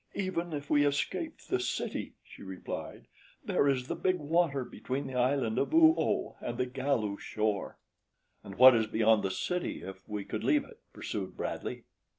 [0.15, 3.05] "Even if we escaped the city," she replied,
[3.45, 7.77] "there is the big water between the island of Oo oh and the Galu shore."
[8.43, 11.83] "And what is beyond the city, if we could leave it?" pursued Bradley.